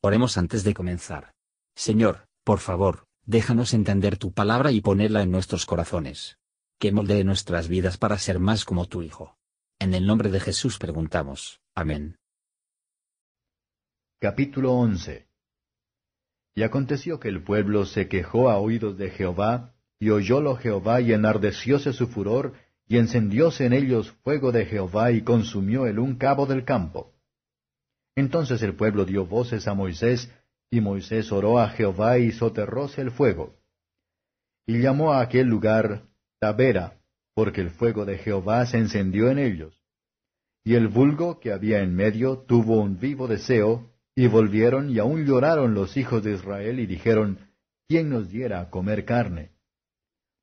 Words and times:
Oremos 0.00 0.38
antes 0.38 0.62
de 0.62 0.74
comenzar. 0.74 1.32
Señor, 1.74 2.28
por 2.44 2.60
favor, 2.60 3.06
déjanos 3.26 3.74
entender 3.74 4.16
tu 4.16 4.32
palabra 4.32 4.70
y 4.70 4.80
ponerla 4.80 5.22
en 5.22 5.32
nuestros 5.32 5.66
corazones. 5.66 6.38
Que 6.78 6.92
moldee 6.92 7.24
nuestras 7.24 7.66
vidas 7.66 7.98
para 7.98 8.16
ser 8.18 8.38
más 8.38 8.64
como 8.64 8.86
tu 8.86 9.02
Hijo. 9.02 9.36
En 9.80 9.94
el 9.94 10.06
nombre 10.06 10.30
de 10.30 10.38
Jesús 10.38 10.78
preguntamos. 10.78 11.60
Amén. 11.74 12.16
Capítulo 14.20 14.72
11 14.74 15.26
Y 16.54 16.62
aconteció 16.62 17.18
que 17.18 17.28
el 17.28 17.42
pueblo 17.42 17.84
se 17.84 18.06
quejó 18.08 18.50
a 18.50 18.58
oídos 18.58 18.96
de 18.98 19.10
Jehová, 19.10 19.74
y 19.98 20.10
oyólo 20.10 20.56
Jehová 20.56 21.00
y 21.00 21.12
enardecióse 21.12 21.92
su 21.92 22.06
furor, 22.06 22.54
y 22.86 22.98
encendióse 22.98 23.66
en 23.66 23.72
ellos 23.72 24.12
fuego 24.22 24.52
de 24.52 24.64
Jehová 24.64 25.10
y 25.10 25.22
consumió 25.22 25.86
el 25.86 25.98
un 25.98 26.16
cabo 26.16 26.46
del 26.46 26.64
campo. 26.64 27.17
Entonces 28.18 28.60
el 28.62 28.74
pueblo 28.74 29.04
dio 29.04 29.26
voces 29.26 29.68
a 29.68 29.74
Moisés, 29.74 30.28
y 30.72 30.80
Moisés 30.80 31.30
oró 31.30 31.60
a 31.60 31.68
Jehová 31.68 32.18
y 32.18 32.32
soterróse 32.32 33.00
el 33.00 33.12
fuego. 33.12 33.54
Y 34.66 34.80
llamó 34.80 35.12
a 35.12 35.20
aquel 35.20 35.46
lugar 35.46 36.02
Tabera, 36.40 36.98
porque 37.32 37.60
el 37.60 37.70
fuego 37.70 38.04
de 38.04 38.18
Jehová 38.18 38.66
se 38.66 38.78
encendió 38.78 39.30
en 39.30 39.38
ellos. 39.38 39.80
Y 40.64 40.74
el 40.74 40.88
vulgo 40.88 41.38
que 41.38 41.52
había 41.52 41.78
en 41.78 41.94
medio 41.94 42.38
tuvo 42.38 42.80
un 42.80 42.98
vivo 42.98 43.28
deseo, 43.28 43.88
y 44.16 44.26
volvieron 44.26 44.90
y 44.90 44.98
aún 44.98 45.24
lloraron 45.24 45.74
los 45.74 45.96
hijos 45.96 46.24
de 46.24 46.32
Israel 46.32 46.80
y 46.80 46.86
dijeron, 46.86 47.38
¿quién 47.86 48.10
nos 48.10 48.30
diera 48.30 48.62
a 48.62 48.68
comer 48.68 49.04
carne? 49.04 49.52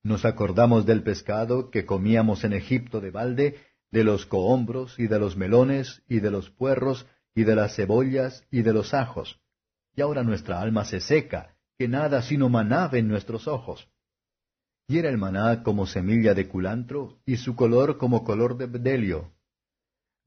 Nos 0.02 0.24
acordamos 0.24 0.86
del 0.86 1.04
pescado 1.04 1.72
que 1.72 1.86
comíamos 1.86 2.46
en 2.46 2.54
Egipto 2.54 3.02
de 3.02 3.12
balde, 3.12 3.58
de 3.92 4.06
los 4.06 4.26
cohombros 4.26 4.98
y 4.98 5.08
de 5.08 5.20
los 5.20 5.36
melones 5.36 6.04
y 6.08 6.22
de 6.22 6.32
los 6.32 6.50
puerros 6.50 7.06
y 7.36 7.44
de 7.44 7.56
las 7.56 7.76
cebollas 7.76 8.44
y 8.50 8.62
de 8.64 8.74
los 8.74 8.94
ajos. 8.94 9.40
Y 9.94 10.02
ahora 10.02 10.24
nuestra 10.24 10.62
alma 10.62 10.86
se 10.86 11.02
seca, 11.02 11.56
que 11.78 11.88
nada 11.88 12.22
sino 12.22 12.50
maná 12.50 12.90
en 12.94 13.08
nuestros 13.08 13.48
ojos. 13.48 13.88
Y 14.88 14.98
era 14.98 15.10
el 15.10 15.18
maná 15.18 15.64
como 15.64 15.86
semilla 15.86 16.34
de 16.34 16.48
culantro, 16.48 17.20
y 17.26 17.38
su 17.38 17.56
color 17.56 17.98
como 17.98 18.24
color 18.24 18.58
de 18.58 18.68
bedelio. 18.68 19.32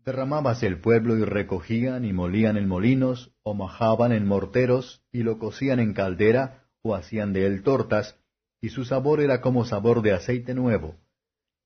Derramábase 0.04 0.66
el 0.66 0.80
pueblo 0.80 1.16
y 1.16 1.24
recogían 1.24 2.04
y 2.04 2.12
molían 2.12 2.56
en 2.56 2.68
molinos, 2.68 3.32
o 3.42 3.54
majaban 3.54 4.12
en 4.12 4.26
morteros, 4.26 5.02
y 5.12 5.22
lo 5.22 5.38
cocían 5.38 5.80
en 5.80 5.94
caldera, 5.94 6.64
o 6.82 6.94
hacían 6.94 7.32
de 7.32 7.46
él 7.46 7.62
tortas, 7.62 8.16
y 8.60 8.70
su 8.70 8.84
sabor 8.84 9.20
era 9.20 9.40
como 9.40 9.64
sabor 9.64 10.02
de 10.02 10.12
aceite 10.12 10.54
nuevo. 10.54 10.96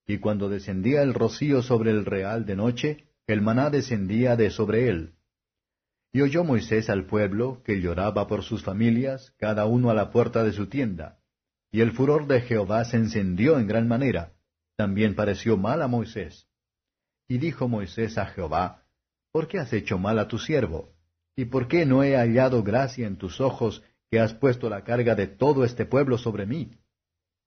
Y 0.06 0.18
cuando 0.18 0.48
descendía 0.48 1.02
el 1.02 1.14
rocío 1.14 1.62
sobre 1.62 1.90
el 1.90 2.04
real 2.04 2.44
de 2.44 2.56
noche, 2.56 3.06
el 3.26 3.40
maná 3.40 3.70
descendía 3.70 4.36
de 4.36 4.50
sobre 4.50 4.88
él. 4.88 5.14
Y 6.12 6.20
oyó 6.20 6.44
Moisés 6.44 6.90
al 6.90 7.06
pueblo, 7.06 7.62
que 7.64 7.80
lloraba 7.80 8.26
por 8.26 8.42
sus 8.42 8.62
familias, 8.62 9.32
cada 9.38 9.64
uno 9.64 9.90
a 9.90 9.94
la 9.94 10.10
puerta 10.10 10.44
de 10.44 10.52
su 10.52 10.66
tienda. 10.68 11.18
Y 11.70 11.80
el 11.80 11.92
furor 11.92 12.26
de 12.26 12.42
Jehová 12.42 12.84
se 12.84 12.98
encendió 12.98 13.58
en 13.58 13.66
gran 13.66 13.88
manera. 13.88 14.34
También 14.76 15.14
pareció 15.14 15.56
mal 15.56 15.80
a 15.80 15.88
Moisés. 15.88 16.48
Y 17.28 17.38
dijo 17.38 17.66
Moisés 17.66 18.18
a 18.18 18.26
Jehová, 18.26 18.82
¿Por 19.32 19.48
qué 19.48 19.58
has 19.58 19.72
hecho 19.72 19.96
mal 19.96 20.18
a 20.18 20.28
tu 20.28 20.38
siervo? 20.38 20.92
¿Y 21.34 21.46
por 21.46 21.66
qué 21.66 21.86
no 21.86 22.02
he 22.02 22.14
hallado 22.14 22.62
gracia 22.62 23.06
en 23.06 23.16
tus 23.16 23.40
ojos, 23.40 23.82
que 24.10 24.20
has 24.20 24.34
puesto 24.34 24.68
la 24.68 24.84
carga 24.84 25.14
de 25.14 25.26
todo 25.26 25.64
este 25.64 25.86
pueblo 25.86 26.18
sobre 26.18 26.44
mí? 26.44 26.76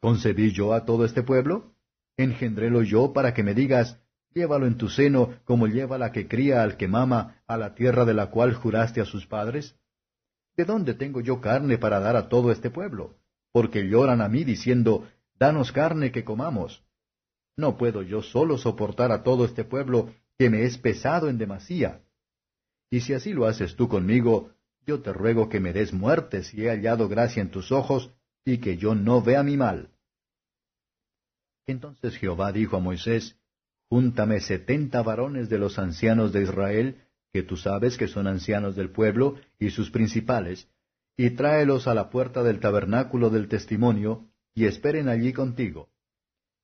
¿Concebí 0.01 0.51
yo 0.51 0.73
a 0.73 0.85
todo 0.85 1.05
este 1.05 1.21
pueblo? 1.21 1.75
¿Engendrélo 2.17 2.81
yo 2.81 3.13
para 3.13 3.35
que 3.35 3.43
me 3.43 3.53
digas, 3.53 4.01
Llévalo 4.35 4.67
en 4.67 4.77
tu 4.77 4.89
seno 4.89 5.39
como 5.45 5.67
lleva 5.67 5.97
la 5.97 6.11
que 6.11 6.27
cría 6.27 6.61
al 6.61 6.75
que 6.75 6.89
mama 6.89 7.41
a 7.47 7.55
la 7.57 7.73
tierra 7.73 8.03
de 8.03 8.13
la 8.13 8.29
cual 8.29 8.53
juraste 8.53 8.99
a 8.99 9.05
sus 9.05 9.25
padres. 9.25 9.75
¿De 10.57 10.65
dónde 10.65 10.93
tengo 10.93 11.21
yo 11.21 11.39
carne 11.39 11.77
para 11.77 12.01
dar 12.01 12.17
a 12.17 12.27
todo 12.27 12.51
este 12.51 12.69
pueblo? 12.69 13.15
Porque 13.53 13.87
lloran 13.87 14.21
a 14.21 14.27
mí 14.27 14.43
diciendo, 14.43 15.07
Danos 15.39 15.71
carne 15.71 16.11
que 16.11 16.25
comamos. 16.25 16.83
No 17.57 17.77
puedo 17.77 18.01
yo 18.01 18.21
solo 18.21 18.57
soportar 18.57 19.11
a 19.13 19.23
todo 19.23 19.45
este 19.45 19.63
pueblo 19.63 20.13
que 20.37 20.49
me 20.49 20.63
es 20.63 20.77
pesado 20.77 21.29
en 21.29 21.37
demasía. 21.37 22.03
Y 22.89 23.01
si 23.01 23.13
así 23.13 23.33
lo 23.33 23.45
haces 23.45 23.75
tú 23.75 23.87
conmigo, 23.87 24.51
yo 24.85 25.01
te 25.01 25.13
ruego 25.13 25.47
que 25.47 25.61
me 25.61 25.71
des 25.73 25.93
muerte 25.93 26.43
si 26.43 26.65
he 26.65 26.69
hallado 26.69 27.07
gracia 27.07 27.41
en 27.41 27.51
tus 27.51 27.71
ojos, 27.71 28.11
y 28.45 28.59
que 28.59 28.77
yo 28.77 28.95
no 28.95 29.21
vea 29.21 29.43
mi 29.43 29.57
mal. 29.57 29.89
Entonces 31.65 32.17
Jehová 32.17 32.51
dijo 32.51 32.77
a 32.77 32.79
Moisés, 32.79 33.37
Júntame 33.95 34.41
setenta 34.41 35.01
varones 35.03 35.47
de 35.47 35.57
los 35.57 35.79
ancianos 35.79 36.33
de 36.33 36.41
Israel, 36.41 36.97
que 37.31 37.43
tú 37.43 37.55
sabes 37.55 37.95
que 37.97 38.09
son 38.09 38.27
ancianos 38.27 38.75
del 38.75 38.89
pueblo, 38.89 39.35
y 39.57 39.69
sus 39.69 39.89
principales, 39.89 40.67
y 41.15 41.29
tráelos 41.29 41.87
a 41.87 41.93
la 41.93 42.09
puerta 42.09 42.43
del 42.43 42.59
tabernáculo 42.59 43.29
del 43.29 43.47
testimonio, 43.47 44.27
y 44.53 44.65
esperen 44.65 45.07
allí 45.07 45.31
contigo. 45.31 45.87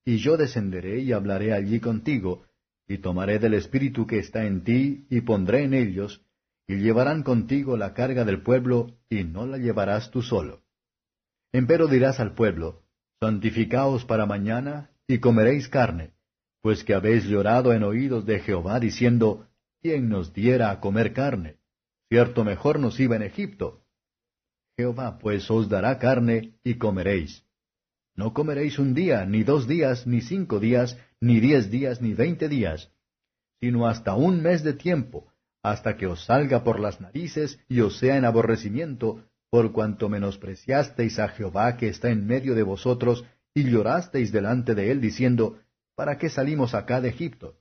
Y 0.04 0.18
yo 0.18 0.36
descenderé 0.36 1.00
y 1.00 1.14
hablaré 1.14 1.54
allí 1.54 1.80
contigo, 1.80 2.44
y 2.86 2.98
tomaré 2.98 3.40
del 3.40 3.54
espíritu 3.54 4.06
que 4.06 4.20
está 4.20 4.44
en 4.44 4.66
ti, 4.66 5.06
y 5.10 5.22
pondré 5.22 5.64
en 5.64 5.74
ellos, 5.74 6.26
y 6.68 6.80
llevarán 6.80 7.24
contigo 7.24 7.78
la 7.78 7.94
carga 7.94 8.26
del 8.26 8.42
pueblo, 8.42 8.98
y 9.10 9.24
no 9.24 9.46
la 9.46 9.58
llevarás 9.58 10.12
tú 10.12 10.22
solo. 10.22 10.64
Empero 11.54 11.88
dirás 11.88 12.20
al 12.20 12.34
pueblo, 12.34 12.82
Santificaos 13.22 14.04
para 14.04 14.26
mañana, 14.26 14.90
y 15.08 15.20
comeréis 15.20 15.70
carne 15.70 16.12
pues 16.62 16.84
que 16.84 16.94
habéis 16.94 17.26
llorado 17.26 17.74
en 17.74 17.84
oídos 17.84 18.26
de 18.26 18.40
Jehová, 18.40 18.80
diciendo, 18.80 19.48
¿quién 19.82 20.10
nos 20.10 20.34
diera 20.34 20.72
a 20.72 20.80
comer 20.80 21.14
carne? 21.14 21.58
Cierto 22.10 22.44
mejor 22.44 22.80
nos 22.80 23.00
iba 23.00 23.16
en 23.16 23.24
Egipto. 23.24 23.84
Jehová 24.78 25.18
pues 25.20 25.50
os 25.50 25.70
dará 25.70 25.98
carne 25.98 26.60
y 26.64 26.76
comeréis. 26.76 27.46
No 28.16 28.34
comeréis 28.34 28.78
un 28.78 28.94
día, 28.94 29.26
ni 29.26 29.44
dos 29.44 29.68
días, 29.68 30.06
ni 30.06 30.22
cinco 30.22 30.60
días, 30.60 30.98
ni 31.20 31.40
diez 31.40 31.72
días, 31.72 32.02
ni 32.02 32.14
veinte 32.14 32.50
días, 32.50 32.92
sino 33.60 33.88
hasta 33.88 34.16
un 34.16 34.42
mes 34.42 34.64
de 34.64 34.74
tiempo, 34.74 35.32
hasta 35.64 35.96
que 35.96 36.08
os 36.08 36.26
salga 36.26 36.64
por 36.64 36.80
las 36.80 37.00
narices 37.00 37.60
y 37.70 37.82
os 37.82 37.98
sea 37.98 38.18
en 38.18 38.26
aborrecimiento, 38.26 39.24
por 39.50 39.72
cuanto 39.72 40.10
menospreciasteis 40.10 41.20
a 41.20 41.30
Jehová 41.30 41.78
que 41.78 41.88
está 41.88 42.10
en 42.10 42.26
medio 42.26 42.56
de 42.56 42.64
vosotros, 42.64 43.26
y 43.54 43.70
llorasteis 43.70 44.32
delante 44.32 44.76
de 44.76 44.92
él, 44.92 45.02
diciendo, 45.02 45.60
¿para 45.96 46.18
qué 46.18 46.30
salimos 46.30 46.74
acá 46.74 47.02
de 47.02 47.10
Egipto? 47.10 47.58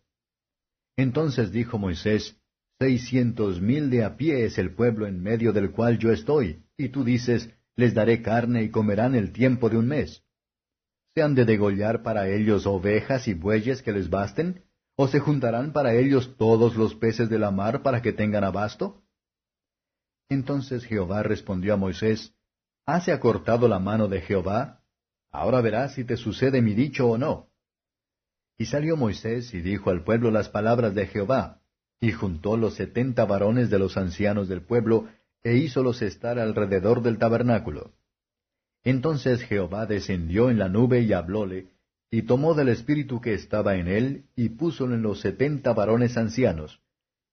Entonces 0.97 1.53
dijo 1.53 1.79
Moisés, 1.79 2.37
Seiscientos 2.81 3.61
mil 3.61 3.91
de 3.91 4.05
a 4.05 4.17
pie 4.17 4.47
es 4.47 4.57
el 4.57 4.75
pueblo 4.75 5.07
en 5.07 5.23
medio 5.23 5.53
del 5.53 5.71
cual 5.71 5.99
yo 5.99 6.11
estoy, 6.13 6.65
y 6.79 6.89
tú 6.89 7.05
dices, 7.05 7.51
les 7.77 7.93
daré 7.93 8.23
carne 8.23 8.63
y 8.63 8.71
comerán 8.71 9.15
el 9.15 9.33
tiempo 9.33 9.69
de 9.69 9.77
un 9.77 9.87
mes. 9.89 10.25
¿Se 11.15 11.23
han 11.23 11.35
de 11.35 11.45
degollar 11.45 12.03
para 12.03 12.29
ellos 12.29 12.67
ovejas 12.67 13.29
y 13.29 13.35
bueyes 13.35 13.83
que 13.83 13.93
les 13.93 14.09
basten? 14.09 14.65
¿O 14.97 15.09
se 15.09 15.19
juntarán 15.19 15.73
para 15.73 15.95
ellos 15.95 16.37
todos 16.39 16.77
los 16.77 16.95
peces 16.95 17.29
de 17.29 17.39
la 17.39 17.51
mar 17.51 17.83
para 17.83 18.01
que 18.01 18.13
tengan 18.13 18.45
abasto? 18.45 19.03
Entonces 20.31 20.85
Jehová 20.85 21.23
respondió 21.23 21.75
a 21.75 21.77
Moisés, 21.77 22.35
¿Hase 22.87 23.13
acortado 23.13 23.69
la 23.69 23.79
mano 23.79 24.09
de 24.09 24.23
Jehová? 24.23 24.83
Ahora 25.31 25.61
verás 25.61 25.95
si 25.95 26.05
te 26.05 26.17
sucede 26.17 26.63
mi 26.63 26.73
dicho 26.73 27.09
o 27.09 27.19
no. 27.19 27.50
Y 28.61 28.67
salió 28.67 28.95
Moisés 28.95 29.55
y 29.55 29.63
dijo 29.63 29.89
al 29.89 30.05
pueblo 30.05 30.31
las 30.31 30.51
palabras 30.51 30.95
de 30.95 31.07
Jehová, 31.07 31.63
y 31.99 32.13
juntó 32.13 32.59
los 32.59 32.75
setenta 32.75 33.25
varones 33.25 33.71
de 33.71 33.79
los 33.79 33.97
ancianos 33.97 34.51
del 34.51 34.61
pueblo, 34.61 35.09
e 35.43 35.57
hízolos 35.57 36.03
estar 36.03 36.39
alrededor 36.39 37.01
del 37.01 37.17
tabernáculo. 37.17 37.95
Entonces 38.85 39.43
Jehová 39.45 39.87
descendió 39.87 40.51
en 40.51 40.59
la 40.59 40.69
nube 40.69 41.01
y 41.01 41.15
hablóle, 41.15 41.71
y 42.11 42.21
tomó 42.25 42.53
del 42.53 42.69
espíritu 42.69 43.23
que 43.23 43.33
estaba 43.33 43.77
en 43.77 43.89
él, 43.89 44.25
y 44.37 44.51
púsolo 44.51 44.95
en 44.95 45.01
los 45.01 45.23
setenta 45.23 45.73
varones 45.73 46.19
ancianos. 46.19 46.83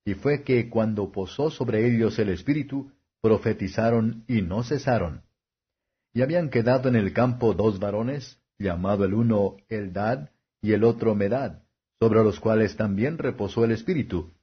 Y 0.06 0.14
fue 0.14 0.44
que 0.44 0.70
cuando 0.70 1.12
posó 1.12 1.50
sobre 1.50 1.94
ellos 1.94 2.18
el 2.20 2.30
espíritu, 2.30 2.94
profetizaron 3.20 4.24
y 4.30 4.44
no 4.44 4.64
cesaron. 4.64 5.24
Y 6.14 6.22
habían 6.22 6.50
quedado 6.50 6.88
en 6.88 6.96
el 6.96 7.12
campo 7.12 7.54
dos 7.54 7.80
varones, 7.80 8.40
llamado 8.58 9.04
el 9.04 9.14
uno 9.14 9.58
Eldad, 9.68 10.30
y 10.68 10.74
el 10.74 10.84
otro 10.84 11.16
Medad, 11.16 11.64
sobre 11.98 12.22
los 12.26 12.42
cuales 12.42 12.76
también 12.76 13.18
reposó 13.18 13.64
el 13.64 13.72
Espíritu. 13.72 14.34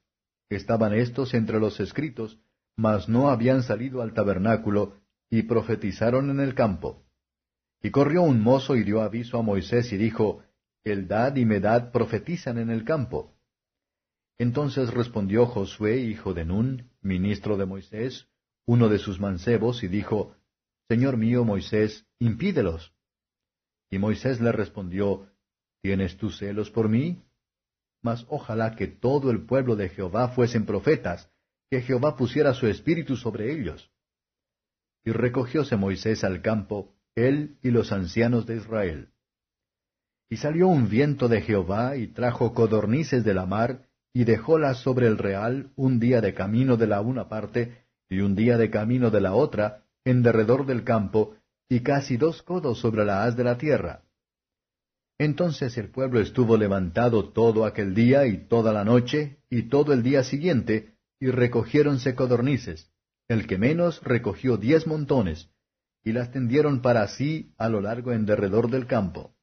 Estaban 0.49 0.91
estos 0.91 1.35
entre 1.35 1.59
los 1.59 1.79
escritos, 1.79 2.39
mas 2.75 3.07
no 3.07 3.29
habían 3.29 3.61
salido 3.61 4.01
al 4.01 4.15
tabernáculo, 4.15 4.95
y 5.29 5.43
profetizaron 5.43 6.31
en 6.31 6.39
el 6.39 6.55
campo. 6.55 7.05
Y 7.83 7.91
corrió 7.91 8.23
un 8.23 8.41
mozo 8.41 8.75
y 8.75 8.83
dio 8.83 9.03
aviso 9.03 9.37
a 9.37 9.43
Moisés 9.43 9.93
y 9.93 9.97
dijo, 9.97 10.41
Eldad 10.83 11.35
y 11.35 11.45
Medad 11.45 11.91
profetizan 11.91 12.57
en 12.57 12.71
el 12.71 12.85
campo. 12.85 13.35
Entonces 14.39 14.91
respondió 14.91 15.45
Josué, 15.45 15.99
hijo 15.99 16.33
de 16.33 16.45
Nun, 16.45 16.89
ministro 17.03 17.55
de 17.55 17.67
Moisés, 17.67 18.27
uno 18.65 18.89
de 18.89 18.97
sus 18.97 19.19
mancebos, 19.19 19.83
y 19.83 19.89
dijo, 19.89 20.35
Señor 20.87 21.17
mío 21.17 21.45
Moisés, 21.45 22.07
impídelos. 22.17 22.95
Y 23.91 23.99
Moisés 23.99 24.41
le 24.41 24.51
respondió, 24.51 25.29
¿Tienes 25.85 26.17
tú 26.17 26.31
celos 26.31 26.71
por 26.71 26.89
mí? 26.89 27.21
Mas 28.01 28.25
ojalá 28.27 28.75
que 28.75 28.87
todo 28.87 29.29
el 29.29 29.45
pueblo 29.45 29.75
de 29.75 29.89
Jehová 29.89 30.29
fuesen 30.29 30.65
profetas, 30.65 31.29
que 31.69 31.83
Jehová 31.83 32.15
pusiera 32.15 32.55
su 32.55 32.65
espíritu 32.65 33.15
sobre 33.15 33.53
ellos. 33.53 33.91
y 35.03 35.11
recogióse 35.11 35.75
Moisés 35.75 36.23
al 36.23 36.41
campo, 36.41 36.95
él 37.13 37.59
y 37.61 37.69
los 37.69 37.91
ancianos 37.91 38.47
de 38.47 38.55
Israel. 38.55 39.09
Y 40.27 40.37
salió 40.37 40.67
un 40.69 40.89
viento 40.89 41.27
de 41.27 41.41
Jehová 41.41 41.97
y 41.97 42.07
trajo 42.07 42.55
codornices 42.55 43.23
de 43.23 43.35
la 43.35 43.45
mar, 43.45 43.85
y 44.11 44.23
dejólas 44.23 44.79
sobre 44.79 45.05
el 45.05 45.19
real 45.19 45.71
un 45.75 45.99
día 45.99 46.19
de 46.19 46.33
camino 46.33 46.77
de 46.77 46.87
la 46.87 47.01
una 47.01 47.29
parte, 47.29 47.85
y 48.09 48.21
un 48.21 48.33
día 48.33 48.57
de 48.57 48.71
camino 48.71 49.11
de 49.11 49.21
la 49.21 49.35
otra, 49.35 49.83
en 50.03 50.23
derredor 50.23 50.65
del 50.65 50.83
campo, 50.83 51.35
y 51.69 51.81
casi 51.81 52.17
dos 52.17 52.41
codos 52.41 52.79
sobre 52.79 53.05
la 53.05 53.23
haz 53.23 53.37
de 53.37 53.43
la 53.43 53.59
tierra. 53.59 54.04
Entonces 55.17 55.77
el 55.77 55.89
pueblo 55.89 56.19
estuvo 56.19 56.57
levantado 56.57 57.29
todo 57.29 57.65
aquel 57.65 57.95
día 57.95 58.25
y 58.27 58.47
toda 58.47 58.73
la 58.73 58.83
noche, 58.83 59.39
y 59.49 59.69
todo 59.69 59.93
el 59.93 60.03
día 60.03 60.23
siguiente, 60.23 60.95
y 61.19 61.29
recogiéronse 61.29 62.15
codornices. 62.15 62.91
El 63.27 63.47
que 63.47 63.57
menos 63.57 64.01
recogió 64.03 64.57
diez 64.57 64.87
montones, 64.87 65.49
y 66.03 66.11
las 66.11 66.31
tendieron 66.31 66.81
para 66.81 67.07
sí 67.07 67.53
a 67.57 67.69
lo 67.69 67.81
largo 67.81 68.11
en 68.11 68.25
derredor 68.25 68.69
del 68.69 68.87
campo. 68.87 69.33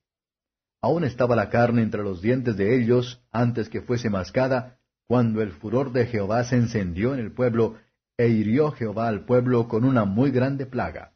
Aún 0.83 1.05
estaba 1.05 1.37
la 1.37 1.49
carne 1.49 1.83
entre 1.83 2.03
los 2.03 2.21
dientes 2.21 2.57
de 2.57 2.77
ellos 2.77 3.25
antes 3.33 3.69
que 3.69 3.81
fuese 3.81 4.11
mascada, 4.11 4.79
cuando 5.07 5.43
el 5.43 5.53
furor 5.53 5.93
de 5.93 6.07
Jehová 6.07 6.45
se 6.45 6.57
encendió 6.57 7.15
en 7.15 7.21
el 7.21 7.33
pueblo, 7.33 7.77
e 8.19 8.29
hirió 8.29 8.73
Jehová 8.73 9.09
al 9.09 9.25
pueblo 9.25 9.69
con 9.69 9.85
una 9.85 10.05
muy 10.05 10.31
grande 10.31 10.67
plaga. 10.67 11.15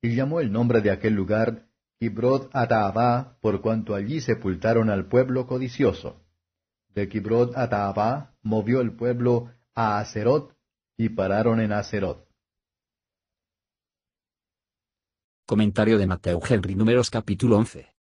Y 0.00 0.14
llamó 0.14 0.40
el 0.40 0.52
nombre 0.52 0.80
de 0.82 0.90
aquel 0.90 1.14
lugar 1.14 1.65
Kibrod 1.98 2.50
Ataabá, 2.52 3.38
por 3.40 3.62
cuanto 3.62 3.94
allí 3.94 4.20
sepultaron 4.20 4.90
al 4.90 5.08
pueblo 5.08 5.46
codicioso. 5.46 6.22
De 6.94 7.08
Kibrod 7.08 7.56
Ataabá 7.56 8.34
movió 8.42 8.82
el 8.82 8.94
pueblo 8.94 9.50
a 9.74 9.98
Acerot, 9.98 10.54
y 10.98 11.08
pararon 11.10 11.58
en 11.60 11.72
Acerot. 11.72 12.28
Comentario 15.46 15.96
de 15.96 16.06
Mateo 16.06 16.40
Henry 16.46 16.74
Números 16.74 17.08
capítulo 17.08 17.56
11. 17.56 17.94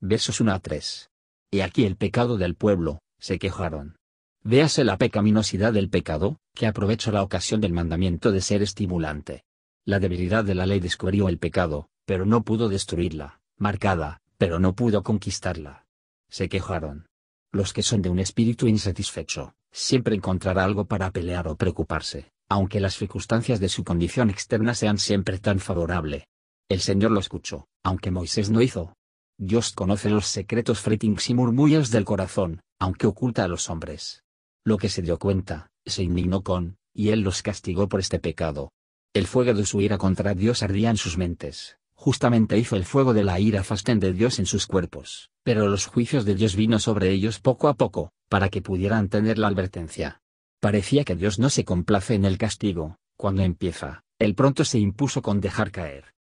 Versos 0.00 0.40
1 0.40 0.52
a 0.52 0.60
3. 0.60 1.10
Y 1.50 1.60
aquí 1.60 1.86
el 1.86 1.96
pecado 1.96 2.36
del 2.36 2.54
pueblo, 2.54 3.00
se 3.18 3.40
quejaron. 3.40 3.96
Véase 4.42 4.84
la 4.84 4.96
pecaminosidad 4.96 5.72
del 5.72 5.90
pecado, 5.90 6.38
que 6.54 6.68
aprovechó 6.68 7.10
la 7.10 7.22
ocasión 7.22 7.60
del 7.60 7.72
mandamiento 7.72 8.30
de 8.30 8.40
ser 8.40 8.62
estimulante. 8.62 9.42
La 9.84 9.98
debilidad 9.98 10.44
de 10.44 10.54
la 10.54 10.66
ley 10.66 10.78
descubrió 10.80 11.28
el 11.28 11.38
pecado, 11.38 11.88
pero 12.04 12.26
no 12.26 12.42
pudo 12.42 12.68
destruirla, 12.68 13.40
marcada, 13.56 14.20
pero 14.38 14.58
no 14.58 14.74
pudo 14.74 15.02
conquistarla. 15.02 15.86
Se 16.28 16.48
quejaron. 16.48 17.06
Los 17.52 17.72
que 17.72 17.82
son 17.82 18.02
de 18.02 18.10
un 18.10 18.18
espíritu 18.18 18.66
insatisfecho, 18.66 19.54
siempre 19.70 20.16
encontrará 20.16 20.64
algo 20.64 20.86
para 20.86 21.10
pelear 21.10 21.48
o 21.48 21.56
preocuparse, 21.56 22.32
aunque 22.48 22.80
las 22.80 22.96
circunstancias 22.96 23.60
de 23.60 23.68
su 23.68 23.84
condición 23.84 24.30
externa 24.30 24.74
sean 24.74 24.98
siempre 24.98 25.38
tan 25.38 25.60
favorable. 25.60 26.26
El 26.68 26.80
Señor 26.80 27.10
lo 27.10 27.20
escuchó, 27.20 27.66
aunque 27.82 28.10
Moisés 28.10 28.50
no 28.50 28.60
hizo. 28.60 28.96
Dios 29.38 29.72
conoce 29.72 30.10
los 30.10 30.26
secretos 30.26 30.80
fretings 30.80 31.30
y 31.30 31.34
murmullos 31.34 31.90
del 31.90 32.04
corazón, 32.04 32.60
aunque 32.78 33.06
oculta 33.06 33.44
a 33.44 33.48
los 33.48 33.70
hombres. 33.70 34.24
Lo 34.64 34.78
que 34.78 34.88
se 34.88 35.02
dio 35.02 35.18
cuenta, 35.18 35.70
se 35.84 36.02
indignó 36.02 36.42
con, 36.42 36.76
y 36.92 37.10
él 37.10 37.20
los 37.20 37.42
castigó 37.42 37.88
por 37.88 38.00
este 38.00 38.18
pecado. 38.18 38.72
El 39.12 39.26
fuego 39.26 39.54
de 39.54 39.66
su 39.66 39.80
ira 39.80 39.98
contra 39.98 40.34
Dios 40.34 40.62
ardía 40.62 40.90
en 40.90 40.96
sus 40.96 41.18
mentes, 41.18 41.76
justamente 42.04 42.58
hizo 42.58 42.76
el 42.76 42.84
fuego 42.84 43.14
de 43.14 43.24
la 43.24 43.40
ira 43.40 43.64
fasten 43.64 43.98
de 43.98 44.12
Dios 44.12 44.38
en 44.38 44.44
sus 44.44 44.66
cuerpos, 44.66 45.30
pero 45.42 45.68
los 45.68 45.86
juicios 45.86 46.26
de 46.26 46.34
Dios 46.34 46.54
vino 46.54 46.78
sobre 46.78 47.10
ellos 47.10 47.40
poco 47.40 47.66
a 47.66 47.72
poco, 47.72 48.12
para 48.28 48.50
que 48.50 48.60
pudieran 48.60 49.08
tener 49.08 49.38
la 49.38 49.48
advertencia. 49.48 50.20
Parecía 50.60 51.04
que 51.04 51.16
Dios 51.16 51.38
no 51.38 51.48
se 51.48 51.64
complace 51.64 52.12
en 52.12 52.26
el 52.26 52.36
castigo, 52.36 52.98
cuando 53.16 53.40
empieza, 53.40 54.02
él 54.18 54.34
pronto 54.34 54.66
se 54.66 54.78
impuso 54.78 55.22
con 55.22 55.40
dejar 55.40 55.70
caer. 55.70 56.12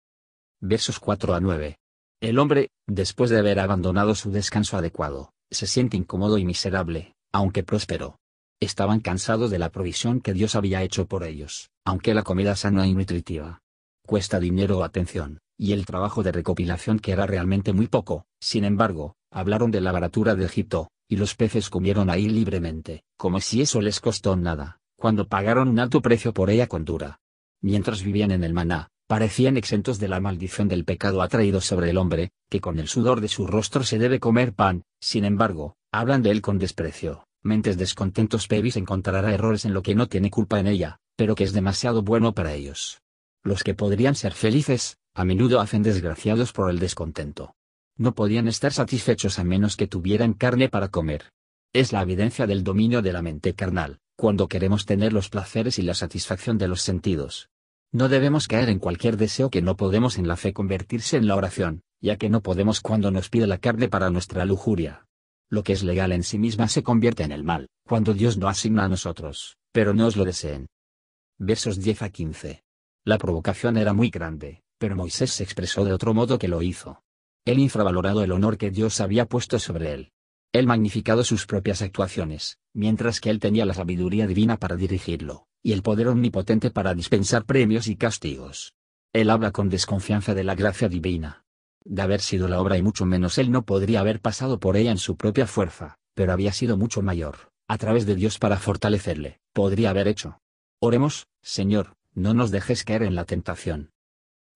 Versos 0.62 1.02
4 1.02 1.36
a 1.36 1.42
9. 1.42 1.78
El 2.22 2.40
hombre, 2.40 2.70
después 2.88 3.30
de 3.30 3.40
haber 3.40 3.60
abandonado 3.60 4.16
su 4.16 4.32
descanso 4.32 4.78
adecuado, 4.78 5.34
se 5.52 5.68
siente 5.68 5.98
incómodo 5.98 6.38
y 6.38 6.46
miserable, 6.46 7.14
aunque 7.34 7.64
próspero. 7.64 8.20
Estaban 8.62 9.02
cansados 9.02 9.52
de 9.52 9.60
la 9.60 9.70
provisión 9.70 10.22
que 10.22 10.32
Dios 10.32 10.56
había 10.56 10.82
hecho 10.82 11.08
por 11.08 11.26
ellos, 11.26 11.72
aunque 11.84 12.14
la 12.14 12.24
comida 12.24 12.56
sana 12.56 12.88
y 12.88 12.94
nutritiva. 12.94 13.60
Cuesta 14.06 14.40
dinero 14.40 14.80
o 14.80 14.84
atención, 14.84 15.40
y 15.58 15.74
el 15.74 15.86
trabajo 15.86 16.24
de 16.24 16.32
recopilación 16.32 17.00
que 17.00 17.12
era 17.12 17.26
realmente 17.26 17.74
muy 17.74 17.88
poco, 17.88 18.26
sin 18.40 18.66
embargo, 18.66 19.16
hablaron 19.32 19.72
de 19.72 19.82
la 19.82 19.92
baratura 19.92 20.36
de 20.36 20.46
Egipto, 20.46 20.90
y 21.08 21.16
los 21.16 21.36
peces 21.36 21.70
comieron 21.70 22.10
ahí 22.10 22.28
libremente, 22.28 23.04
como 23.18 23.40
si 23.40 23.62
eso 23.62 23.82
les 23.82 24.00
costó 24.00 24.36
nada, 24.36 24.80
cuando 24.96 25.28
pagaron 25.28 25.70
un 25.70 25.80
alto 25.80 26.02
precio 26.02 26.34
por 26.34 26.50
ella 26.50 26.68
con 26.68 26.86
dura. 26.86 27.20
Mientras 27.62 28.04
vivían 28.04 28.32
en 28.32 28.44
el 28.44 28.54
maná, 28.54 28.90
parecían 29.08 29.58
exentos 29.58 30.00
de 30.00 30.08
la 30.08 30.20
maldición 30.20 30.68
del 30.68 30.86
pecado 30.86 31.22
atraído 31.22 31.62
sobre 31.62 31.90
el 31.90 31.98
hombre, 31.98 32.32
que 32.50 32.62
con 32.62 32.80
el 32.80 32.88
sudor 32.88 33.22
de 33.22 33.28
su 33.28 33.48
rostro 33.48 33.84
se 33.84 34.00
debe 34.00 34.20
comer 34.20 34.54
pan, 34.54 34.84
sin 35.00 35.26
embargo, 35.26 35.76
hablan 35.92 36.24
de 36.24 36.32
él 36.32 36.42
con 36.42 36.58
desprecio. 36.58 37.26
Mentes 37.42 37.78
descontentos 37.78 38.48
Pevis 38.48 38.78
encontrará 38.78 39.34
errores 39.34 39.66
en 39.66 39.74
lo 39.74 39.84
que 39.84 39.96
no 39.96 40.08
tiene 40.08 40.32
culpa 40.32 40.60
en 40.60 40.68
ella, 40.68 41.00
pero 41.16 41.36
que 41.36 41.44
es 41.44 41.54
demasiado 41.54 42.02
bueno 42.02 42.34
para 42.34 42.54
ellos. 42.54 43.02
Los 43.44 43.64
que 43.64 43.74
podrían 43.74 44.16
ser 44.16 44.34
felices, 44.34 44.98
a 45.14 45.26
menudo 45.26 45.60
hacen 45.60 45.84
desgraciados 45.84 46.54
por 46.54 46.70
el 46.70 46.80
descontento. 46.80 47.56
No 47.98 48.16
podían 48.16 48.48
estar 48.48 48.74
satisfechos 48.74 49.38
a 49.38 49.44
menos 49.44 49.78
que 49.78 49.88
tuvieran 49.88 50.34
carne 50.34 50.70
para 50.70 50.88
comer. 50.88 51.32
Es 51.72 51.92
la 51.92 52.02
evidencia 52.02 52.48
del 52.48 52.64
dominio 52.64 53.02
de 53.02 53.14
la 53.14 53.22
mente 53.22 53.54
carnal, 53.54 54.00
cuando 54.16 54.48
queremos 54.48 54.86
tener 54.86 55.14
los 55.14 55.30
placeres 55.30 55.78
y 55.78 55.84
la 55.84 55.94
satisfacción 55.94 56.58
de 56.58 56.68
los 56.68 56.82
sentidos. 56.82 57.50
No 57.92 58.10
debemos 58.10 58.48
caer 58.48 58.70
en 58.70 58.80
cualquier 58.80 59.18
deseo 59.18 59.52
que 59.52 59.62
no 59.62 59.78
podemos 59.78 60.18
en 60.18 60.28
la 60.28 60.36
fe 60.36 60.54
convertirse 60.54 61.18
en 61.18 61.28
la 61.28 61.36
oración, 61.36 61.84
ya 62.02 62.18
que 62.18 62.30
no 62.30 62.42
podemos 62.42 62.82
cuando 62.82 63.12
nos 63.12 63.30
pide 63.30 63.46
la 63.46 63.60
carne 63.60 63.90
para 63.90 64.10
nuestra 64.10 64.46
lujuria. 64.46 65.06
Lo 65.50 65.62
que 65.64 65.74
es 65.74 65.84
legal 65.84 66.12
en 66.12 66.24
sí 66.24 66.40
misma 66.40 66.68
se 66.68 66.82
convierte 66.82 67.22
en 67.22 67.32
el 67.32 67.44
mal, 67.44 67.70
cuando 67.88 68.16
Dios 68.16 68.40
no 68.40 68.48
asigna 68.48 68.86
a 68.86 68.90
nosotros, 68.90 69.58
pero 69.72 69.94
no 69.94 70.08
os 70.08 70.16
lo 70.16 70.26
deseen. 70.26 70.68
Versos 71.38 71.80
10 71.80 72.02
a 72.02 72.10
15. 72.10 72.64
La 73.06 73.20
provocación 73.20 73.78
era 73.78 73.94
muy 73.94 74.10
grande, 74.10 74.63
pero 74.84 74.98
Moisés 74.98 75.32
se 75.32 75.46
expresó 75.46 75.86
de 75.86 75.94
otro 75.94 76.14
modo 76.14 76.38
que 76.38 76.50
lo 76.50 76.62
hizo. 76.62 77.04
Él 77.46 77.60
infravalorado 77.60 78.22
el 78.22 78.34
honor 78.34 78.58
que 78.58 78.70
Dios 78.70 79.00
había 79.00 79.28
puesto 79.28 79.58
sobre 79.58 79.94
él. 79.94 80.12
Él 80.52 80.68
magnificado 80.68 81.24
sus 81.24 81.46
propias 81.46 81.82
actuaciones, 81.82 82.58
mientras 82.74 83.22
que 83.22 83.30
él 83.30 83.40
tenía 83.40 83.66
la 83.66 83.76
sabiduría 83.76 84.28
divina 84.28 84.58
para 84.58 84.76
dirigirlo 84.76 85.48
y 85.62 85.72
el 85.72 85.84
poder 85.84 86.10
omnipotente 86.10 86.70
para 86.70 86.94
dispensar 86.94 87.46
premios 87.46 87.88
y 87.88 87.96
castigos. 87.96 88.74
Él 89.14 89.30
habla 89.30 89.52
con 89.52 89.70
desconfianza 89.70 90.34
de 90.34 90.44
la 90.44 90.54
gracia 90.54 90.90
divina. 90.90 91.46
De 91.86 92.02
haber 92.02 92.20
sido 92.20 92.50
la 92.50 92.60
obra 92.60 92.78
y 92.78 92.82
mucho 92.82 93.06
menos 93.06 93.38
él 93.38 93.52
no 93.52 93.64
podría 93.64 94.02
haber 94.02 94.20
pasado 94.20 94.60
por 94.60 94.76
ella 94.76 94.92
en 94.92 94.98
su 94.98 95.16
propia 95.16 95.48
fuerza, 95.48 95.96
pero 96.14 96.34
había 96.34 96.52
sido 96.52 96.76
mucho 96.76 97.02
mayor, 97.02 97.54
a 97.70 97.78
través 97.78 98.06
de 98.06 98.16
Dios 98.16 98.38
para 98.38 98.58
fortalecerle, 98.58 99.40
podría 99.54 99.92
haber 99.92 100.10
hecho. 100.10 100.42
Oremos, 100.82 101.28
Señor, 101.42 101.96
no 102.14 102.34
nos 102.34 102.52
dejes 102.52 102.84
caer 102.84 103.04
en 103.04 103.16
la 103.16 103.24
tentación. 103.24 103.93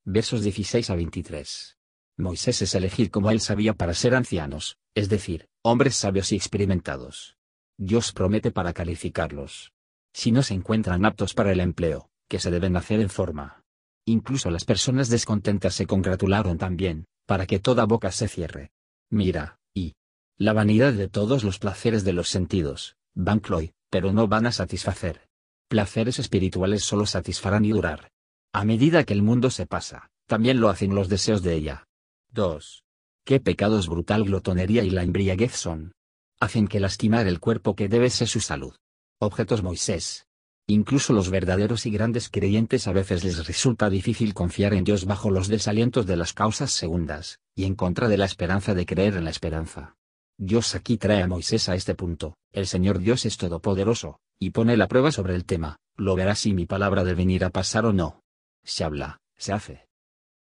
Versos 0.10 0.42
16 0.42 0.90
a 0.90 0.96
23. 0.96 1.78
Moisés 2.16 2.62
es 2.62 2.74
elegir 2.76 3.12
como 3.12 3.30
él 3.30 3.42
sabía 3.42 3.74
para 3.74 3.94
ser 3.94 4.16
ancianos, 4.16 4.78
es 4.96 5.10
decir, 5.10 5.50
hombres 5.62 5.98
sabios 5.98 6.32
y 6.32 6.38
experimentados. 6.38 7.36
Dios 7.78 8.14
promete 8.14 8.52
para 8.52 8.72
calificarlos 8.72 9.74
si 10.14 10.32
no 10.32 10.44
se 10.44 10.54
encuentran 10.54 11.06
aptos 11.06 11.34
para 11.34 11.52
el 11.52 11.60
empleo, 11.60 12.10
que 12.30 12.40
se 12.40 12.52
deben 12.52 12.78
hacer 12.78 13.02
en 13.02 13.10
forma. 13.10 13.66
Incluso 14.06 14.50
las 14.50 14.64
personas 14.64 15.10
descontentas 15.10 15.76
se 15.76 15.86
congratularon 15.86 16.58
también, 16.58 17.06
para 17.26 17.46
que 17.46 17.60
toda 17.60 17.86
boca 17.86 18.10
se 18.14 18.30
cierre. 18.30 18.72
Mira, 19.12 19.60
y 19.74 19.94
la 20.38 20.54
vanidad 20.54 20.94
de 20.94 21.10
todos 21.10 21.44
los 21.44 21.60
placeres 21.60 22.06
de 22.06 22.14
los 22.14 22.30
sentidos, 22.30 22.96
van 23.14 23.42
cloy, 23.42 23.74
pero 23.90 24.14
no 24.14 24.30
van 24.30 24.46
a 24.46 24.54
satisfacer. 24.54 25.28
Placeres 25.68 26.18
espirituales 26.18 26.86
solo 26.86 27.06
satisfarán 27.06 27.66
y 27.66 27.72
durar. 27.72 28.10
A 28.54 28.63
medida 28.66 29.04
que 29.04 29.13
el 29.13 29.22
mundo 29.22 29.50
se 29.50 29.66
pasa, 29.66 30.10
también 30.25 30.60
lo 30.60 30.70
hacen 30.70 30.96
los 30.96 31.10
deseos 31.10 31.42
de 31.44 31.56
ella. 31.56 31.88
2. 32.32 32.84
¿Qué 33.24 33.39
pecados 33.39 33.88
brutal 33.88 34.24
glotonería 34.24 34.84
y 34.84 34.89
la 34.89 35.04
embriaguez 35.04 35.54
son? 35.54 35.94
Hacen 36.39 36.68
que 36.68 36.80
lastimar 36.80 37.27
el 37.27 37.39
cuerpo 37.39 37.75
que 37.75 37.89
debe 37.89 38.10
ser 38.10 38.27
su 38.27 38.39
salud. 38.39 38.75
Objetos 39.20 39.63
Moisés. 39.63 40.27
Incluso 40.68 41.13
los 41.13 41.30
verdaderos 41.30 41.86
y 41.86 41.92
grandes 41.92 42.30
creyentes 42.30 42.88
a 42.88 42.92
veces 42.92 43.24
les 43.24 43.48
resulta 43.48 43.89
difícil 43.89 44.34
confiar 44.34 44.74
en 44.74 44.84
Dios 44.84 45.06
bajo 45.06 45.32
los 45.32 45.48
desalientos 45.48 46.06
de 46.06 46.18
las 46.18 46.34
causas 46.34 46.72
segundas, 46.72 47.39
y 47.56 47.63
en 47.63 47.75
contra 47.75 48.10
de 48.10 48.18
la 48.18 48.25
esperanza 48.25 48.74
de 48.74 48.86
creer 48.86 49.16
en 49.16 49.24
la 49.24 49.30
esperanza. 49.30 49.96
Dios 50.38 50.75
aquí 50.75 50.98
trae 50.98 51.24
a 51.24 51.27
Moisés 51.27 51.70
a 51.70 51.75
este 51.75 51.96
punto, 51.96 52.36
el 52.51 52.68
Señor 52.68 53.00
Dios 53.00 53.25
es 53.25 53.38
todopoderoso, 53.38 54.20
y 54.39 54.51
pone 54.51 54.77
la 54.77 54.88
prueba 54.88 55.12
sobre 55.12 55.36
el 55.36 55.46
tema, 55.46 55.77
lo 55.96 56.16
verá 56.16 56.36
si 56.36 56.54
mi 56.54 56.66
palabra 56.66 57.04
de 57.04 57.16
venir 57.16 57.44
a 57.44 57.50
pasar 57.50 57.86
o 57.86 57.94
no. 57.94 58.22
Se 58.67 58.83
habla, 58.83 59.19
se 59.36 59.53
hace. 59.53 59.88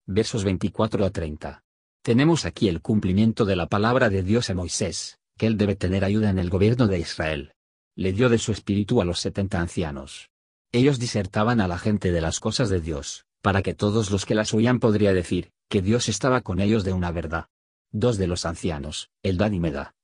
Versos 0.05 0.43
24 0.43 1.05
a 1.05 1.09
30. 1.09 1.63
Tenemos 2.01 2.43
aquí 2.43 2.67
el 2.67 2.81
cumplimiento 2.81 3.45
de 3.45 3.55
la 3.55 3.67
palabra 3.67 4.09
de 4.09 4.24
Dios 4.24 4.50
a 4.50 4.55
Moisés, 4.55 5.19
que 5.38 5.47
él 5.47 5.57
debe 5.57 5.77
tener 5.77 6.03
ayuda 6.03 6.29
en 6.29 6.39
el 6.39 6.50
gobierno 6.50 6.88
de 6.88 7.00
Israel 7.00 7.53
le 7.97 8.13
dio 8.13 8.29
de 8.29 8.38
su 8.38 8.51
espíritu 8.51 9.01
a 9.01 9.05
los 9.05 9.19
setenta 9.19 9.59
ancianos. 9.59 10.29
Ellos 10.71 11.00
disertaban 11.00 11.59
a 11.59 11.67
la 11.67 11.79
gente 11.79 12.12
de 12.12 12.21
las 12.21 12.39
cosas 12.39 12.69
de 12.69 12.79
Dios, 12.79 13.25
para 13.41 13.63
que 13.63 13.74
todos 13.74 14.12
los 14.12 14.24
que 14.27 14.36
las 14.36 14.53
oían 14.53 14.79
podría 14.79 15.13
decir, 15.13 15.50
que 15.67 15.81
Dios 15.81 16.07
estaba 16.07 16.41
con 16.41 16.59
ellos 16.59 16.83
de 16.83 16.93
una 16.93 17.12
verdad. 17.12 17.47
Dos 17.91 18.17
de 18.17 18.27
los 18.27 18.45
ancianos, 18.45 19.09
Eldad 19.24 19.51
y 19.51 19.59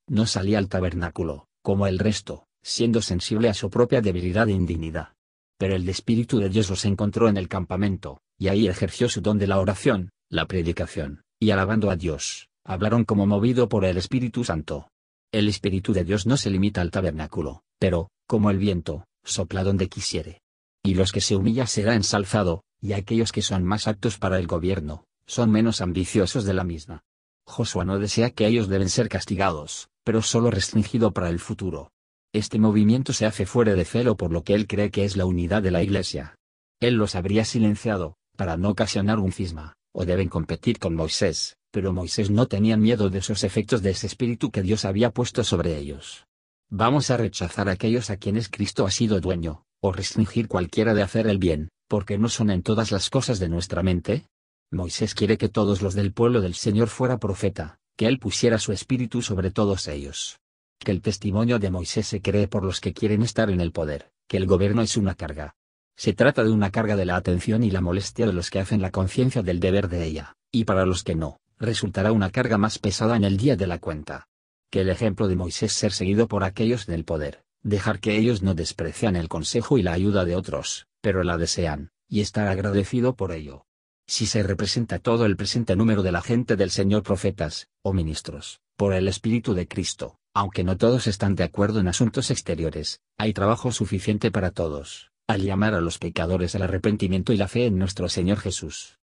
no 0.07 0.25
salía 0.25 0.57
al 0.57 0.69
tabernáculo, 0.69 1.47
como 1.61 1.85
el 1.85 1.99
resto, 1.99 2.47
siendo 2.63 3.03
sensible 3.03 3.47
a 3.47 3.53
su 3.53 3.69
propia 3.69 4.01
debilidad 4.01 4.49
e 4.49 4.53
indignidad. 4.53 5.09
Pero 5.57 5.75
el 5.75 5.87
Espíritu 5.87 6.39
de 6.39 6.49
Dios 6.49 6.69
los 6.69 6.85
encontró 6.85 7.29
en 7.29 7.37
el 7.37 7.47
campamento, 7.47 8.19
y 8.37 8.47
ahí 8.47 8.67
ejerció 8.67 9.09
su 9.09 9.21
don 9.21 9.37
de 9.37 9.47
la 9.47 9.59
oración, 9.59 10.09
la 10.29 10.45
predicación, 10.45 11.23
y 11.39 11.51
alabando 11.51 11.89
a 11.89 11.95
Dios, 11.95 12.49
hablaron 12.65 13.05
como 13.05 13.25
movido 13.25 13.69
por 13.69 13.85
el 13.85 13.97
Espíritu 13.97 14.43
Santo. 14.43 14.89
El 15.31 15.47
Espíritu 15.47 15.93
de 15.93 16.03
Dios 16.03 16.25
no 16.25 16.37
se 16.37 16.49
limita 16.49 16.81
al 16.81 16.91
tabernáculo, 16.91 17.63
pero, 17.79 18.09
como 18.27 18.49
el 18.49 18.57
viento, 18.57 19.05
sopla 19.23 19.63
donde 19.63 19.89
quisiere. 19.89 20.41
Y 20.83 20.95
los 20.95 21.11
que 21.11 21.21
se 21.21 21.35
humilla 21.35 21.65
será 21.65 21.95
ensalzado, 21.95 22.63
y 22.81 22.93
aquellos 22.93 23.31
que 23.31 23.41
son 23.41 23.63
más 23.63 23.87
aptos 23.87 24.17
para 24.17 24.37
el 24.39 24.47
gobierno, 24.47 25.05
son 25.25 25.51
menos 25.51 25.79
ambiciosos 25.79 26.43
de 26.43 26.53
la 26.53 26.65
misma. 26.65 27.03
Josué 27.45 27.85
no 27.85 27.99
desea 27.99 28.31
que 28.31 28.47
ellos 28.47 28.67
deben 28.67 28.89
ser 28.89 29.07
castigados, 29.07 29.89
pero 30.03 30.21
solo 30.21 30.51
restringido 30.51 31.11
para 31.11 31.29
el 31.29 31.39
futuro. 31.39 31.92
Este 32.33 32.57
movimiento 32.57 33.13
se 33.13 33.27
hace 33.27 33.45
fuera 33.45 33.75
de 33.75 33.85
celo 33.85 34.17
por 34.17 34.31
lo 34.31 34.43
que 34.43 34.55
él 34.55 34.65
cree 34.65 34.89
que 34.89 35.05
es 35.05 35.15
la 35.15 35.25
unidad 35.27 35.61
de 35.61 35.69
la 35.69 35.83
Iglesia. 35.83 36.35
Él 36.81 36.95
los 36.95 37.13
habría 37.13 37.45
silenciado, 37.45 38.15
para 38.35 38.57
no 38.57 38.69
ocasionar 38.69 39.19
un 39.19 39.31
cisma, 39.31 39.75
o 39.93 40.03
deben 40.03 40.29
competir 40.29 40.79
con 40.79 40.95
Moisés, 40.95 41.57
pero 41.69 41.93
Moisés 41.93 42.31
no 42.31 42.47
tenía 42.47 42.75
miedo 42.75 43.11
de 43.11 43.19
esos 43.19 43.43
efectos 43.43 43.83
de 43.83 43.91
ese 43.91 44.07
espíritu 44.07 44.49
que 44.49 44.63
Dios 44.63 44.83
había 44.83 45.11
puesto 45.11 45.43
sobre 45.43 45.77
ellos. 45.77 46.25
Vamos 46.71 47.11
a 47.11 47.17
rechazar 47.17 47.69
a 47.69 47.73
aquellos 47.73 48.09
a 48.09 48.17
quienes 48.17 48.49
Cristo 48.49 48.87
ha 48.87 48.91
sido 48.91 49.19
dueño, 49.19 49.63
o 49.79 49.91
restringir 49.91 50.47
cualquiera 50.47 50.95
de 50.95 51.03
hacer 51.03 51.27
el 51.27 51.37
bien, 51.37 51.69
porque 51.87 52.17
no 52.17 52.29
son 52.29 52.49
en 52.49 52.63
todas 52.63 52.91
las 52.91 53.11
cosas 53.11 53.37
de 53.37 53.49
nuestra 53.49 53.83
mente. 53.83 54.25
Moisés 54.71 55.13
quiere 55.13 55.37
que 55.37 55.49
todos 55.49 55.83
los 55.83 55.93
del 55.93 56.13
pueblo 56.13 56.41
del 56.41 56.55
Señor 56.55 56.87
fuera 56.87 57.19
profeta, 57.19 57.77
que 57.95 58.07
él 58.07 58.17
pusiera 58.17 58.57
su 58.57 58.71
espíritu 58.71 59.21
sobre 59.21 59.51
todos 59.51 59.87
ellos. 59.87 60.39
Que 60.83 60.91
el 60.91 61.01
testimonio 61.01 61.59
de 61.59 61.71
Moisés 61.71 62.07
se 62.07 62.21
cree 62.21 62.49
por 62.49 62.65
los 62.65 62.81
que 62.81 62.93
quieren 62.93 63.21
estar 63.21 63.49
en 63.49 63.61
el 63.61 63.71
poder, 63.71 64.11
que 64.27 64.35
el 64.35 64.45
gobierno 64.45 64.81
es 64.81 64.97
una 64.97 65.15
carga. 65.15 65.55
Se 65.95 66.11
trata 66.11 66.43
de 66.43 66.51
una 66.51 66.71
carga 66.71 66.97
de 66.97 67.05
la 67.05 67.15
atención 67.15 67.63
y 67.63 67.71
la 67.71 67.79
molestia 67.79 68.25
de 68.25 68.33
los 68.33 68.49
que 68.49 68.59
hacen 68.59 68.81
la 68.81 68.91
conciencia 68.91 69.41
del 69.43 69.61
deber 69.61 69.87
de 69.87 70.03
ella, 70.03 70.35
y 70.51 70.65
para 70.65 70.85
los 70.85 71.03
que 71.03 71.15
no, 71.15 71.39
resultará 71.57 72.11
una 72.11 72.31
carga 72.31 72.57
más 72.57 72.79
pesada 72.79 73.15
en 73.15 73.23
el 73.23 73.37
día 73.37 73.55
de 73.55 73.65
la 73.65 73.79
cuenta. 73.79 74.27
Que 74.69 74.81
el 74.81 74.89
ejemplo 74.89 75.29
de 75.29 75.37
Moisés 75.37 75.71
ser 75.71 75.93
seguido 75.93 76.27
por 76.27 76.43
aquellos 76.43 76.85
del 76.85 77.05
poder, 77.05 77.45
dejar 77.61 78.01
que 78.01 78.17
ellos 78.17 78.41
no 78.41 78.53
desprecian 78.53 79.15
el 79.15 79.29
consejo 79.29 79.77
y 79.77 79.83
la 79.83 79.93
ayuda 79.93 80.25
de 80.25 80.35
otros, 80.35 80.87
pero 80.99 81.23
la 81.23 81.37
desean, 81.37 81.91
y 82.09 82.19
estar 82.19 82.49
agradecido 82.49 83.15
por 83.15 83.31
ello. 83.31 83.67
Si 84.05 84.25
se 84.25 84.43
representa 84.43 84.99
todo 84.99 85.25
el 85.25 85.37
presente 85.37 85.77
número 85.77 86.03
de 86.03 86.11
la 86.11 86.21
gente 86.21 86.57
del 86.57 86.71
Señor 86.71 87.03
profetas, 87.03 87.69
o 87.83 87.93
ministros, 87.93 88.59
por 88.75 88.93
el 88.93 89.07
Espíritu 89.07 89.53
de 89.53 89.65
Cristo, 89.65 90.17
aunque 90.33 90.63
no 90.63 90.77
todos 90.77 91.07
están 91.07 91.35
de 91.35 91.43
acuerdo 91.43 91.79
en 91.79 91.87
asuntos 91.87 92.31
exteriores, 92.31 93.01
hay 93.17 93.33
trabajo 93.33 93.71
suficiente 93.71 94.31
para 94.31 94.51
todos, 94.51 95.11
al 95.27 95.41
llamar 95.41 95.75
a 95.75 95.81
los 95.81 95.99
pecadores 95.99 96.55
al 96.55 96.63
arrepentimiento 96.63 97.33
y 97.33 97.37
la 97.37 97.47
fe 97.47 97.67
en 97.67 97.77
nuestro 97.77 98.09
Señor 98.09 98.39
Jesús. 98.39 98.99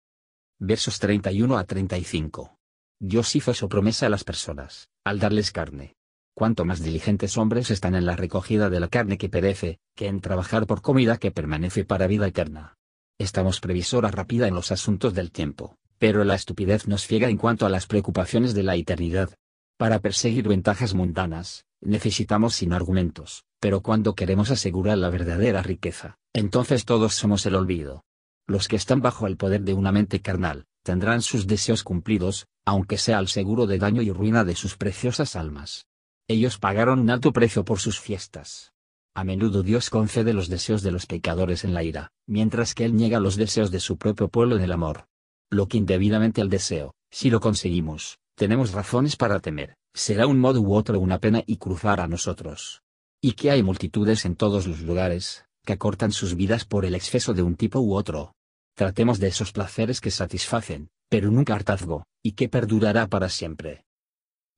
Versos 0.58 0.98
31 1.00 1.58
a 1.58 1.64
35. 1.64 2.56
Dios 3.00 3.36
hizo 3.36 3.52
su 3.52 3.68
promesa 3.68 4.06
a 4.06 4.08
las 4.08 4.24
personas, 4.24 4.88
al 5.04 5.18
darles 5.18 5.52
carne. 5.52 5.96
Cuanto 6.34 6.64
más 6.64 6.82
diligentes 6.82 7.36
hombres 7.38 7.70
están 7.70 7.94
en 7.94 8.06
la 8.06 8.14
recogida 8.14 8.70
de 8.70 8.80
la 8.80 8.88
carne 8.88 9.18
que 9.18 9.28
perece, 9.28 9.78
que 9.94 10.06
en 10.06 10.20
trabajar 10.20 10.66
por 10.66 10.80
comida 10.80 11.16
que 11.16 11.30
permanece 11.30 11.84
para 11.84 12.06
vida 12.06 12.26
eterna. 12.26 12.76
Estamos 13.18 13.60
previsora 13.60 14.10
rápida 14.10 14.46
en 14.46 14.54
los 14.54 14.70
asuntos 14.70 15.14
del 15.14 15.32
tiempo, 15.32 15.76
pero 15.98 16.24
la 16.24 16.34
estupidez 16.34 16.86
nos 16.86 17.06
ciega 17.06 17.28
en 17.28 17.38
cuanto 17.38 17.66
a 17.66 17.70
las 17.70 17.86
preocupaciones 17.86 18.54
de 18.54 18.62
la 18.62 18.76
eternidad. 18.76 19.30
Para 19.76 20.00
perseguir 20.00 20.48
ventajas 20.48 20.94
mundanas, 20.94 21.66
necesitamos 21.80 22.54
sin 22.54 22.72
argumentos, 22.72 23.44
pero 23.60 23.82
cuando 23.82 24.14
queremos 24.14 24.50
asegurar 24.50 24.98
la 24.98 25.10
verdadera 25.10 25.62
riqueza, 25.62 26.16
entonces 26.34 26.84
todos 26.84 27.14
somos 27.14 27.44
el 27.46 27.54
olvido. 27.54 28.04
Los 28.46 28.68
que 28.68 28.76
están 28.76 29.02
bajo 29.02 29.26
el 29.26 29.36
poder 29.36 29.62
de 29.62 29.74
una 29.74 29.92
mente 29.92 30.20
carnal, 30.20 30.64
tendrán 30.82 31.20
sus 31.20 31.46
deseos 31.46 31.82
cumplidos, 31.82 32.46
aunque 32.64 32.96
sea 32.96 33.18
al 33.18 33.28
seguro 33.28 33.66
de 33.66 33.78
daño 33.78 34.02
y 34.02 34.10
ruina 34.10 34.44
de 34.44 34.54
sus 34.54 34.76
preciosas 34.76 35.36
almas. 35.36 35.86
Ellos 36.28 36.58
pagaron 36.58 37.00
un 37.00 37.10
alto 37.10 37.32
precio 37.32 37.64
por 37.64 37.78
sus 37.78 38.00
fiestas, 38.00 38.72
a 39.16 39.24
menudo 39.24 39.62
Dios 39.62 39.88
concede 39.88 40.34
los 40.34 40.50
deseos 40.50 40.82
de 40.82 40.90
los 40.90 41.06
pecadores 41.06 41.64
en 41.64 41.72
la 41.72 41.82
ira, 41.82 42.12
mientras 42.26 42.74
que 42.74 42.84
Él 42.84 42.94
niega 42.94 43.18
los 43.18 43.36
deseos 43.36 43.70
de 43.70 43.80
su 43.80 43.96
propio 43.96 44.28
pueblo 44.28 44.56
en 44.56 44.62
el 44.62 44.72
amor. 44.72 45.06
Lo 45.50 45.68
que 45.68 45.78
indebidamente 45.78 46.42
al 46.42 46.50
deseo, 46.50 46.92
si 47.10 47.30
lo 47.30 47.40
conseguimos, 47.40 48.18
tenemos 48.36 48.72
razones 48.72 49.16
para 49.16 49.40
temer, 49.40 49.76
será 49.94 50.26
un 50.26 50.38
modo 50.38 50.60
u 50.60 50.74
otro 50.74 51.00
una 51.00 51.18
pena 51.18 51.42
y 51.46 51.56
cruzar 51.56 52.00
a 52.00 52.06
nosotros. 52.06 52.82
Y 53.20 53.32
que 53.32 53.50
hay 53.50 53.62
multitudes 53.62 54.26
en 54.26 54.36
todos 54.36 54.66
los 54.66 54.82
lugares, 54.82 55.46
que 55.64 55.72
acortan 55.72 56.12
sus 56.12 56.36
vidas 56.36 56.66
por 56.66 56.84
el 56.84 56.94
exceso 56.94 57.32
de 57.32 57.42
un 57.42 57.56
tipo 57.56 57.80
u 57.80 57.94
otro. 57.94 58.34
Tratemos 58.74 59.18
de 59.18 59.28
esos 59.28 59.52
placeres 59.52 60.02
que 60.02 60.10
satisfacen, 60.10 60.90
pero 61.08 61.30
nunca 61.30 61.54
hartazgo, 61.54 62.04
y 62.22 62.32
que 62.32 62.50
perdurará 62.50 63.06
para 63.06 63.30
siempre. 63.30 63.86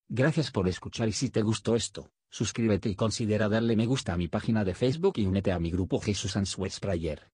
Gracias 0.09 0.51
por 0.51 0.69
escuchar 0.69 1.09
y 1.09 1.13
si 1.13 1.31
te 1.31 1.43
gustó 1.43 1.77
esto, 1.77 2.11
suscríbete 2.31 2.89
y 2.89 2.97
considera 2.97 3.49
darle 3.49 3.77
me 3.77 3.87
gusta 3.87 4.15
a 4.15 4.17
mi 4.17 4.27
página 4.27 4.65
de 4.65 4.75
Facebook 4.75 5.15
y 5.19 5.27
únete 5.27 5.53
a 5.53 5.61
mi 5.61 5.71
grupo 5.71 6.01
Jesús 6.01 6.37
Answers 6.37 6.81
Prayer. 6.81 7.31